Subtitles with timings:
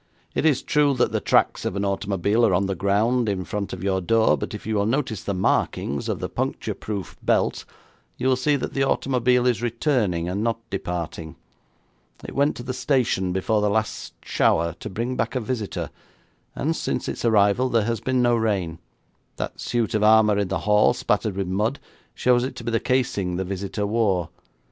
[0.33, 3.71] 'It is true that the tracks of an automobile are on the ground in front
[3.71, 7.65] of your door, but if you will notice the markings of the puncture proof belt,
[8.17, 11.35] you will see that the automobile is returning and not departing.
[12.25, 15.91] It went to the station before the last shower to bring back a visitor,
[16.55, 18.79] and since its arrival there has been no rain.
[19.35, 21.77] That suit of armour in the hall spattered with mud
[22.15, 24.29] shows it to be the casing the visitor wore.